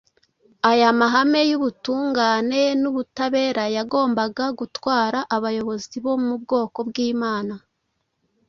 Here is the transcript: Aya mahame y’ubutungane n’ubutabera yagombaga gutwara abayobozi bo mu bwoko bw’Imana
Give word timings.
Aya 0.71 0.89
mahame 0.99 1.41
y’ubutungane 1.49 2.61
n’ubutabera 2.81 3.63
yagombaga 3.77 4.45
gutwara 4.59 5.19
abayobozi 5.35 5.95
bo 6.05 6.13
mu 6.23 6.35
bwoko 6.41 6.77
bw’Imana 6.89 7.53